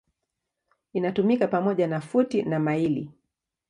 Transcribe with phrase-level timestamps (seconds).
[0.93, 3.11] Inatumika pamoja na futi na maili.